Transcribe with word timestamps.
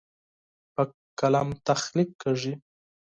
په 0.73 0.83
قلم 1.19 1.47
تخلیق 1.67 2.09
کیږي. 2.21 2.53